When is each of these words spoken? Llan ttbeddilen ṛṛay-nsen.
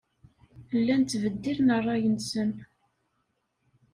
Llan 0.79 1.01
ttbeddilen 1.03 1.69
ṛṛay-nsen. 1.79 2.51